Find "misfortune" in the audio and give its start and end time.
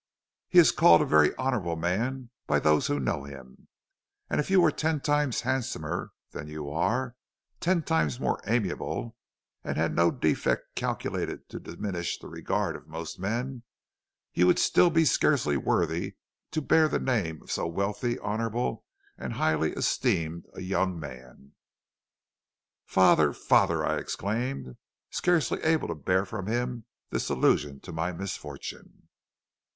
28.11-29.07